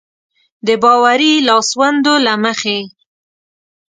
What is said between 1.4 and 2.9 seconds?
لاسوندو له مخې.